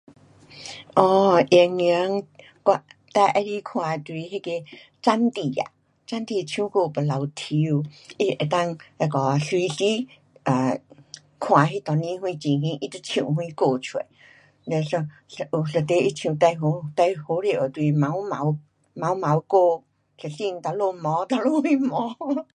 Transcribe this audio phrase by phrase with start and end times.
[0.95, 2.11] 哦，演员，
[2.63, 2.81] 我
[3.13, 4.49] 最喜欢看到就是那个
[5.01, 5.71] 张弟啊，
[6.07, 7.67] 张弟唱歌又滑稽，
[8.39, 9.83] 它能够那个啊随时，
[10.43, 10.75] 啊，
[11.39, 13.99] 看那当时什情形，他就唱什歌出。
[14.65, 18.57] 嘞，一，一，有一题他唱最好，最好笑的就是毛毛，
[18.95, 19.83] 毛毛歌。
[20.23, 22.47] 一身哪里毛，哪里什毛。